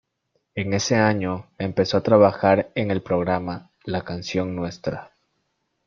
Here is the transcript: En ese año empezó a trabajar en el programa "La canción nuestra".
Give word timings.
En 0.55 0.73
ese 0.73 0.95
año 0.95 1.51
empezó 1.59 1.95
a 1.97 2.01
trabajar 2.01 2.71
en 2.73 2.89
el 2.89 3.03
programa 3.03 3.69
"La 3.83 4.03
canción 4.03 4.55
nuestra". 4.55 5.11